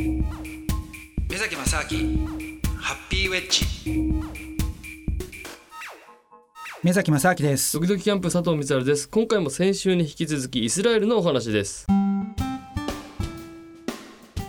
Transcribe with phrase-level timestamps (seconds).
[0.00, 2.26] 目崎正明
[2.78, 3.66] ハッピーウェッジ。
[6.82, 7.74] 目崎正明です。
[7.74, 9.06] ドキドキキャンプ佐藤光晴です。
[9.10, 11.86] 今回も先週に引き続きイスラエルのお話です。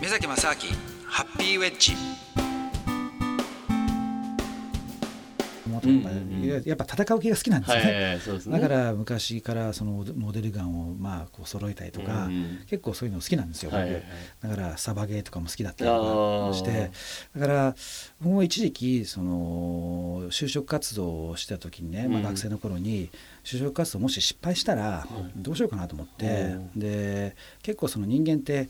[0.02, 0.56] 目崎正明
[1.06, 1.92] ハッピーウェッジ
[6.66, 7.84] やっぱ戦う気が好きなんですよね。
[7.84, 14.04] はいね、だから昔からそのモデルガンをまあこう揃えたりとか、うん、結構そういうの好きなんですよ、はいはいはい、
[14.44, 16.92] だからサバゲーとかも好きだったりとかして。
[17.36, 17.76] だから
[18.20, 23.10] もう一時期その就職活動をした時にね、まあ、学生の頃に
[23.44, 28.70] 就職活動もし失敗したらどうしようかなと思って、で結構その人間って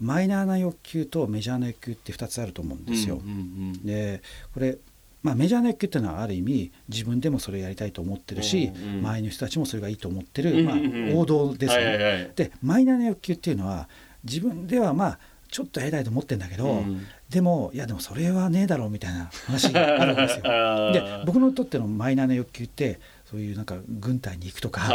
[0.00, 3.16] マイナーな欲求とメジャーな欲求って2つあると思うんですよ。
[3.16, 3.32] うんうんう
[3.78, 4.22] ん、で
[4.52, 4.78] これ
[5.22, 10.76] まあ、メジャーな欲求っていうのはある意味自分でもそれやりたいと思ってるし、うんうん、周りの人たちもそれがいいと思ってる、まあ、
[11.14, 12.32] 王道ですよね。
[12.34, 13.88] でマイナーな欲求っていうのは
[14.24, 15.18] 自分ではまあ
[15.52, 20.42] ちょっとやりたいと思ってるんだけど、うん、でもいやでもそれはねえだろうみたいな話があるんですよ。
[20.92, 22.98] で僕にとってのマイナーな欲求って
[23.30, 24.88] そういうなんか軍隊に行くとか、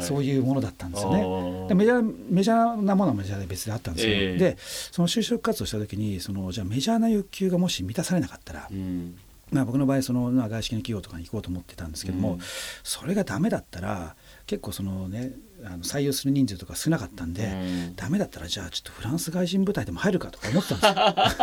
[0.00, 1.68] そういうものだったんですよね。
[1.68, 4.14] でメジャーメジャーなものはメジャーで別であったんですよ。
[4.14, 9.16] えー、でその就職活動した時にそのじゃあメジャーな欲求がもし満たされなかったら、うん
[9.50, 12.40] まあ、僕の場合その、まあ、外資系の企業とかに行こうと思ってたんですけども、うん、
[12.82, 15.32] それがダメだったら結構そのね
[15.64, 17.54] あの採用する人数とか少なかったんで、う
[17.92, 21.42] ん、ダメだったらじゃあちょっとフランス外人部隊でも入るかとか思ってたんです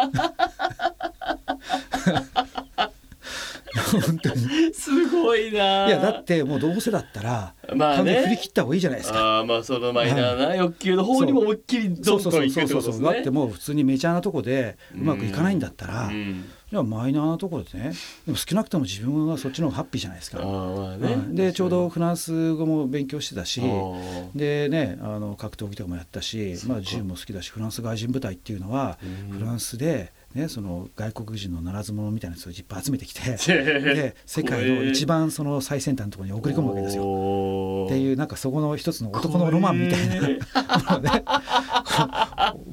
[2.09, 2.22] よ。
[3.91, 4.73] 本当に。
[4.73, 5.88] すごいな。
[5.88, 9.39] いやだってもうどうせだったら、まあね、振り切った方がいいじゃないですか。
[9.39, 13.05] あまあそのマイナーな欲求の方にも思いっきりどんどんいくってことですね。
[13.05, 17.91] だってもう普通にメジャーなとこでうまくいかないんだったら、うん、じゃあマイナーなところでね
[18.25, 20.39] でも少なくとも自分はそっちの方がハッピーじゃないですか。
[20.41, 23.61] あね、うん、でちょうどフランス語も勉強してたし
[24.33, 28.97] でねあの格闘技とかもやったし、まあ、銃も好きだしフランス外人部隊っていうのは
[29.31, 30.13] フランスで。
[30.31, 37.03] ね、その外国人のならず者みたいな人をいっぱい集めてきて で世界の一番その最先端のところに送り込むわけですよ。
[37.88, 40.22] っていうなんかそこの一つの男のロマンみたいな。
[40.22, 40.22] も
[40.95, 41.25] のね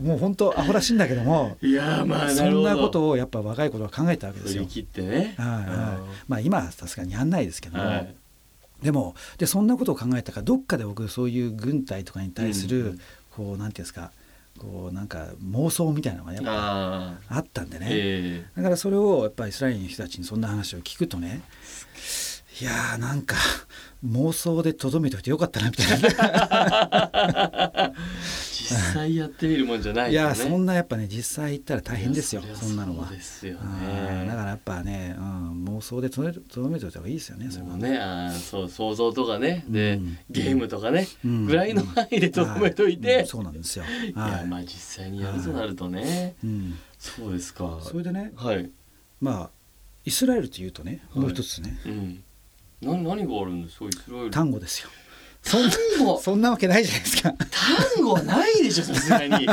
[0.03, 4.65] もう本当アホらしいんだけどもいやまあそんなことをやっぱ若い頃は考えたわけですよ。
[4.67, 5.67] 切ってね、はいはい、
[6.29, 7.85] まあ今はさすがにやんないですけども。
[7.85, 8.15] はい。
[8.83, 14.13] でもでそんなことを考えたからどっかで僕そういう軍隊とかに対する、うん、こうなんていうんですか
[14.59, 21.43] こうなんか妄想みたいなのがやっぱあったんでね、えー、だからそれをやっぱりイスラエルの人たちにそんな話を聞くとね
[22.61, 23.37] いやーなんか
[24.05, 27.93] 妄想でとどめておいてよかったなみたいな
[28.71, 32.43] 実際やってみるもんじゃない、ね、いやそんなやっぱね実際行ったら大変ですよ。
[32.55, 33.09] そんなのは。
[33.09, 37.99] ですよ、ね、だからやっぱね、うん、妄想でとどめておいた方がいいですよねそれはね。
[37.99, 39.65] あそう想像とかね。
[39.69, 46.35] で、うん、ゲームとかね、うん、ぐらいの範囲でとどめといて、そうなんですよ、い、やまあ実際にやるとなるとね、
[46.99, 47.79] そうですか。
[47.83, 48.71] それでね、はい、
[49.21, 49.51] まあ
[50.05, 52.23] イスラエルというとねもう一つね、うん。
[52.81, 53.87] な何があるんですか？
[53.87, 54.31] イスラエル。
[54.31, 54.89] 単語ですよ
[55.49, 55.71] そん
[56.21, 57.33] そんなわけないじゃないですか。
[57.97, 59.47] 単語はないでしょさすがに。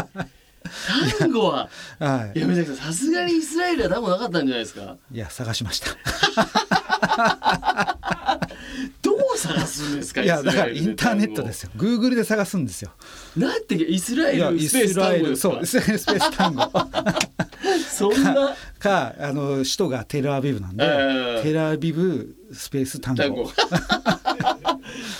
[1.19, 1.69] 単語は、
[1.99, 4.97] はい、いやめさんさすがにイスラエルは単語なかったんじゃないですか。
[5.11, 5.87] いや探しました。
[9.01, 11.71] どう探すんですかいやだからインターネットですよ。
[11.75, 12.91] グーグルで探すんですよ。
[13.37, 16.71] なんてイスラエルスペース単語そうイスラエルスペース単語。
[17.89, 18.55] そんな？
[18.79, 23.49] かあの首都がテルアビブなんで、えー、テルアビブスペース単語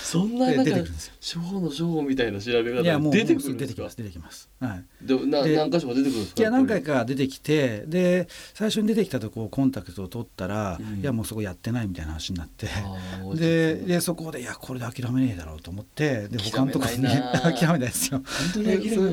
[0.06, 3.74] そんななんか初歩の初歩みたいな調べ方出てくるんですか？
[3.74, 4.48] 出てきます出てきます。
[4.60, 5.06] はい。
[5.06, 6.42] でな何箇所も出てくるんですか？
[6.42, 12.68] いや何回か出てきてで最初に出てきたとこコンタクトを取ったら、うん、いやもうそこやってないみたいな話になって。
[13.34, 18.22] ででそこでいやこれで諦めねえだろうと思ってで他のところ に諦めないですよ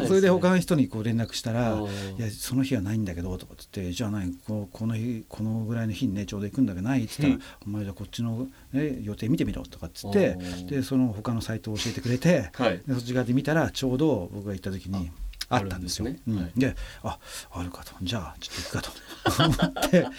[0.07, 1.81] それで他の人にこう連絡したら
[2.17, 10.37] 「いやその日はないんだけど」とかっって「じゃあ何ここの日このぐらいの日にねちょうど行くんだけどない」っつったら「お前じゃあこっちの、ね、予定見てみろ」とかっつって
[10.67, 15.11] でその他のサイトを教えてくれて、はい、でそっち側で見たらちょうど僕が行った時に。
[15.49, 16.05] あったんですよ。
[16.05, 16.19] で、ね。
[16.27, 17.19] うん、であ
[17.51, 17.91] あるかと。
[18.01, 18.91] じゃあちょっと行くかと。
[19.43, 20.07] 思って。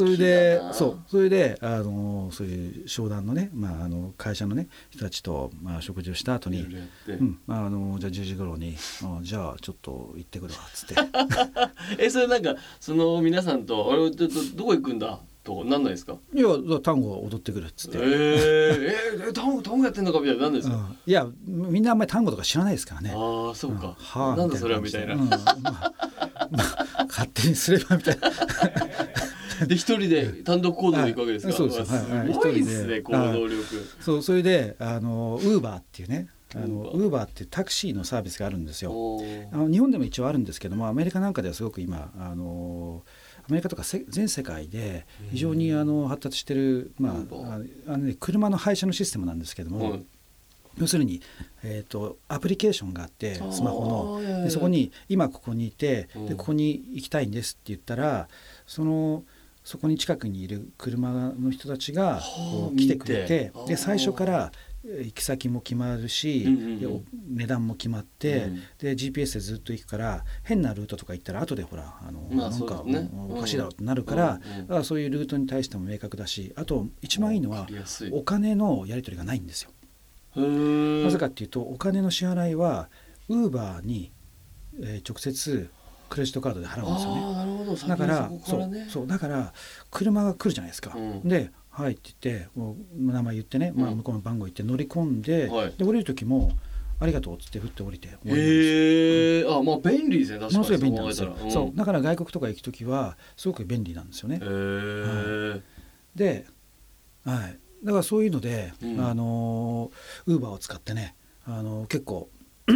[0.00, 0.98] それでそう。
[1.08, 6.66] それであのそういう商談のね、まあ、あの会社のね人たちと、まあ、食事をした後に、
[7.08, 7.38] うん。
[7.46, 10.94] まあ、あのじゃあ10時頃にあじゃあちょっと行ってくるわっつって。
[12.02, 16.16] えそれなんかその皆さんと「あれどどこ行くんだ?」とかなんないですか？
[16.34, 16.48] いや
[16.82, 17.98] 単語踊ってくるっつって。
[17.98, 18.06] えー、
[19.26, 23.12] えー、単語単語やってんのかみたいななんですか、うん、いやみんなあんまり単語とか知らないですからね。
[23.14, 25.28] ああそうか、うん、はあ、なんだそれはみたいな、うん。
[25.28, 25.58] まあ
[26.50, 29.66] まあ、勝手にすればみたいな。
[29.66, 33.64] で一人で単独行動で行くわけですか、はい、そうです、はい、すごいですね行動力。
[34.00, 36.28] そうそれであのウーバーっていうね。
[36.52, 37.26] あのウーバー。
[37.26, 38.90] ってタクシーのサービスがあるんですよ。
[39.52, 43.10] あの日本でも一応あるんですけどもアメリカなんかではすごく今あのア
[43.52, 47.14] メリカとか全世界で非常にあの発達してる、まあ
[47.86, 50.00] あのね、車の配車のシステムなんですけども、
[50.78, 51.20] 要するに、
[51.62, 54.44] えーと、アプリケーションがあってスマホの。
[54.44, 58.28] でそこに今ここにいてでここに行きたいんですって言ったら
[58.66, 59.24] その
[59.62, 66.46] そこに近くにいる車の人たちがこう来てくれてで最初から行き先も決まるし、
[67.28, 72.82] 値段も決まって、で GPS でずっと行くから変なルートとか行ったら後でほらあの、なんか、
[73.28, 77.66] おかしいだろうってなるから、だからそういうルートに対しても明確だしあと一番いいのは
[78.12, 79.70] お金のやり取りがないんですよ。
[80.34, 82.88] なぜかっていうとお金の支払いは
[83.28, 84.12] ウーバーに、
[84.80, 85.68] えー、直接
[86.08, 87.88] クレジットカードで払うんですよね。
[87.88, 89.52] だからそうそうだから
[89.90, 90.96] 車が来るじゃないですか。
[91.24, 96.52] ではいって言ってもう名前言ってね、まあ、向こうの番号言って乗り込んで、はい、で降りる時も
[97.00, 100.58] ありがとうっつって振って降りてへえー、あまあ便利ですね確かに。
[100.58, 101.76] ものすごい便利なんですよ、うん、そう。
[101.76, 104.36] だから外国とか行く時はすごく便利なんですよね。
[104.36, 105.50] へえー。
[105.52, 105.62] はい、
[106.14, 106.46] で、
[107.24, 109.90] はい、だからそういうので、うん、あの
[110.26, 111.14] ウーバーを使ってね
[111.46, 112.28] あの結構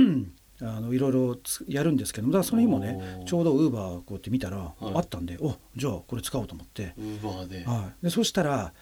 [0.63, 1.37] あのいろいろ
[1.69, 6.95] やるんですけどだからその日もねちょうどウーバーこうやって見たら、はい、あったんでおじゃあこれ使おうと思って。
[6.97, 8.73] ウーバーで,、はい、でそしたら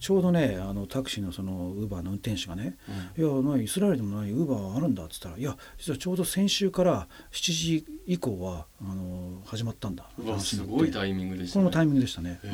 [0.00, 2.76] ちょうどねあのタクシーのそのウーバーの運転手がね
[3.18, 10.08] 「うん、いや何イスラエルでもないウーバーあるんだ」っつったら「いや実はちょうど先週から7時以降はあの始まったんだ」
[10.40, 11.64] すごいタイミングでしたね。
[11.64, 12.50] このタイミングでしたね、うん、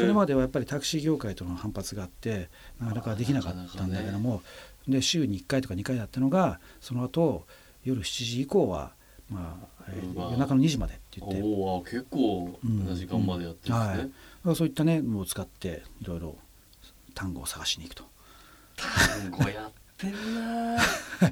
[0.00, 2.48] それまではやっぱりタクシー業界との反発があって
[2.80, 4.42] なかなかできなかったんだけども、
[4.86, 7.44] ね、で週に1回とか2回だったのがその後
[7.84, 8.92] 夜7時以降は
[9.30, 11.40] まあ、えー、夜中の2時までって言って。
[11.42, 14.10] お結構な時間までやってるんですね、
[14.44, 16.36] はい、そういったねもう使っていろいろ
[17.14, 18.04] 単語を探しに行くと。
[18.76, 20.78] 単語やってんな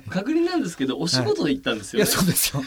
[0.08, 2.11] 確認なんですけどお仕事で行ったんですよ、ね。
[2.11, 2.62] はい、いやそうですよ。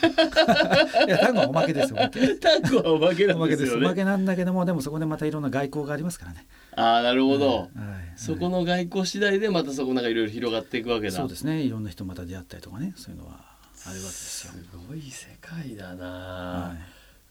[1.07, 1.97] いや単語はおまけですよ
[2.39, 6.45] 単語はおまけなんですよ、ね、おまけなんだけどもでもそこでまたいろんな外交がありますからね。
[6.75, 7.69] ああなるほど、はい、
[8.15, 11.13] そこの外交次第でまたそこなんかいろいろ広がっていくわけだ。
[11.13, 11.62] そうですね。
[11.62, 12.94] いろんな人また出会ったりとかね。
[12.95, 14.53] そういうのはあるわけですよ。
[14.53, 16.75] すごい世界だな、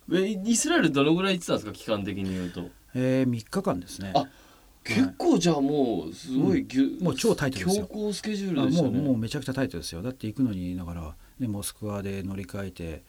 [0.09, 1.73] はい、イスラエルどのぐらい行ってたんですか？
[1.73, 2.69] 期間的に言うと。
[2.95, 4.13] えー、3日間ですね。
[4.15, 4.27] あ
[4.85, 7.87] 結構じゃあもうすごいぎゅ、うん、もう超タイトですよ。
[7.87, 8.91] 強行スケジュールでしたね。
[8.91, 10.03] もうもうめちゃくちゃタイトですよ。
[10.03, 13.03] だって行くのにだから、ね、モスクワで乗り換えて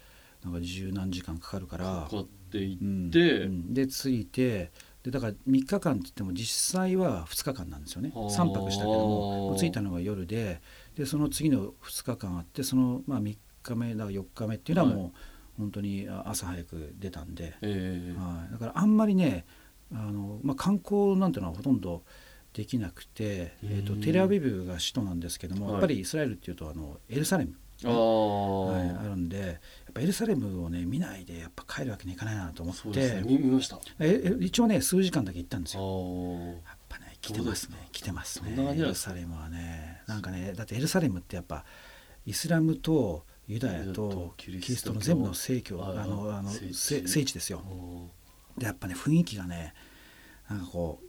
[0.44, 1.86] なんか十何時間かかるから。
[1.86, 4.72] かかって行って、うんうん、で着いて
[5.08, 8.12] でだから3日間って言っても実際は2日間なんですよね。
[8.14, 10.60] 3泊したけども着いたのが夜で
[10.98, 15.12] でその次の2日間あってその、まあ、3日目だ4日目っていうのはもう、はい、
[15.60, 19.46] 本当に朝早く出たんで、えー、はい、だからあんまりね
[19.94, 22.04] あの、まあ、観光なんていうのはほとんど
[22.52, 27.54] できなくて、えーと、テレアビブが首都なんですけども、はい、やっぱりイスラエルっていうとあのエルサレム、
[27.86, 29.58] あ,、はい、あるんでやっ
[29.94, 33.80] ぱエルサレムをね見ないでやっぱ帰るわけにいかないなと思って、ね、見ました。
[34.00, 35.82] え一応ね数時間だけ行ったんですよ。
[36.66, 38.56] やっぱね来てますね来てますね。
[38.58, 40.02] エルサレムはね。
[40.08, 41.66] なんかねだってエルサレムってやっぱ
[42.26, 47.34] イスラムとユダヤとキリストの全部の聖教あのあの聖地。
[47.34, 47.62] ですよ。
[48.58, 49.74] でやっぱね雰囲気がね
[50.50, 51.07] なんかこう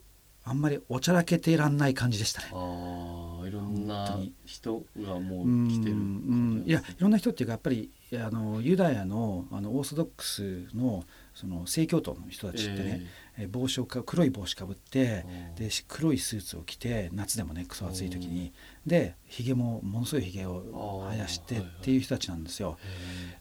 [0.49, 2.49] あんまりおちゃらけていらんない感じでしたね。
[2.53, 11.05] ああいろんな人がもう来てるうんいやいろんな人っていうかやっぱりあのユダヤのあのオーソドックスの
[11.35, 13.07] その正教徒の人たちってね、
[13.39, 15.25] えー、帽子をか黒い帽子かぶって
[15.57, 18.53] で黒いスーツを着て夏でもねクソ暑い時に
[18.87, 22.79] でひげもものすごいひげを生やしてっていう人たちなんですよ。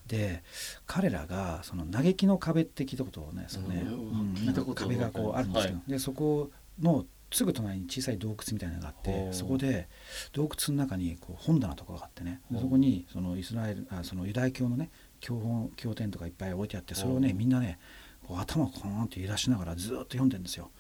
[0.08, 0.44] で
[0.86, 9.90] 彼らがその嘆きの壁って聞いたことをねそのね、うん、壁がこうあるんですけど、はい、でそこのすぐ隣に小さい洞窟みたいなのがあってそこで
[10.32, 17.80] 洞窟の中にこう本棚とかがあってねそこにそのイスラエルあそのユダヤ教のね教本経典とかいっぱい置いてあってそれをねみんなね
[18.26, 20.72] こう頭をコーンって揺らしながらずっと読んでるんですよ。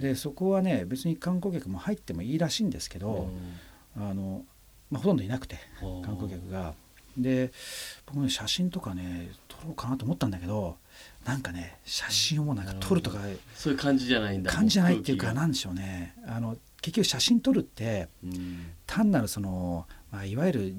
[0.00, 3.30] でそこはね別に観光客も入ってもいいらしいんですけど
[3.96, 4.44] あの、
[4.90, 6.74] まあ、ほとんどいなくて観光客が。
[7.16, 7.52] で
[8.06, 10.76] 僕ね写真とかね撮ろうかなと思ったんだけど
[11.24, 13.18] なんかね写真をもなんか撮るとか、
[13.54, 14.50] そういう感じじゃないんだ。
[14.50, 16.14] 感じじゃないっていうかなんでしょうね。
[16.26, 18.08] あの結局写真撮るって、
[18.86, 20.74] 単なるその、まあ、いわゆる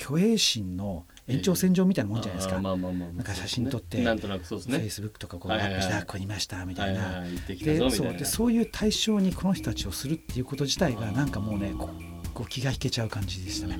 [0.00, 2.58] 虚栄心の延長線上みたいなもんじゃないですか。
[2.60, 4.78] なんか写真撮って、なんとなくそうですね。
[4.78, 7.22] フェイスブックとかこうアップして、あ、ここにいましたみたいな。
[7.46, 11.74] で、そうでそういう対象にこの人たちをするっていうこと自体がなんかもうね、
[12.42, 13.78] こう気が引けちゃう感じでしたね。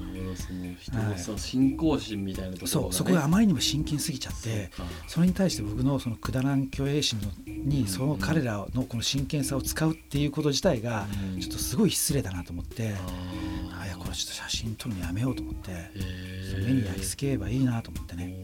[1.16, 4.70] その信仰心みたいなところ、ね、そうそこがあまりにも真剣すぎちゃって
[5.08, 11.06] それに対して僕のそのくだらん虚栄心にその彼らのこの真剣さを使うっていうこと自体が
[11.40, 12.94] ちょっとすごい失礼だなと思って、
[13.80, 15.70] あやでこれちょっと写真撮るのやめようと思って
[16.64, 18.34] 目に焼き付ければいいなと思ってね。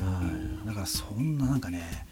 [0.00, 0.22] は
[0.64, 0.66] い。
[0.66, 2.06] だからそんななんかね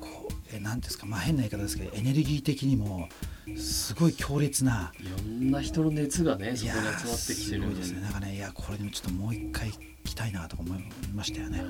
[0.00, 3.08] こうえなんですかまあ変な言い方ですけどエネルギー的にも
[3.56, 4.92] すごい強烈な。
[5.00, 7.82] いろんな人の熱がねそこに集まってきてるんで。
[7.84, 8.00] すね。
[8.00, 9.70] なんかねいやこれでもちょっともう一回
[10.04, 10.78] 来たいなとか思い
[11.14, 11.62] ましたよね。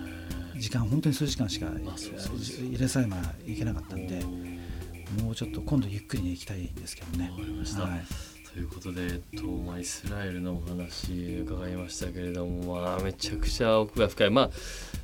[0.58, 3.16] 時間本当に数時間しか入れさえま
[3.46, 4.24] いけなかったんで
[5.22, 7.30] もうちょっと今度ゆっくりね行きたいんですけどね。
[7.30, 14.50] はいということで、とまあ、イスラエルのお話伺いましたけれども、まあ、めちゃくちゃ奥が深い、まあ、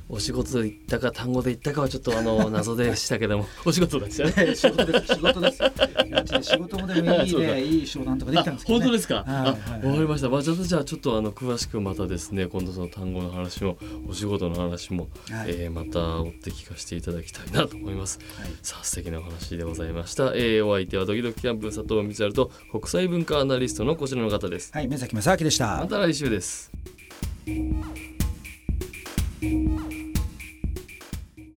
[0.09, 3.45] お仕事で行ったか単語で行ったかはちょっとあの 謎でしたけども。
[3.63, 4.53] お仕事ですよね。
[4.55, 5.13] 仕事です。
[5.13, 5.59] 仕事です。
[6.41, 10.29] 仕事もでもいいねいい商談とかできたんですけど、ね、本当ですか、あわ、かりました。
[10.29, 24.71] まあじゃあちょっとあの詳しくまたですね今度その単語の話もお仕事の話も、はい、えー、また追って聞かせていただきたいなと思います、はい、さあ素敵なお話でございました、えー、お相手はドキドキキャンプ佐藤光晴と国際文化アナリストのこちらの方です。
[24.73, 25.77] はい目崎正明でした。
[25.77, 26.71] また来週です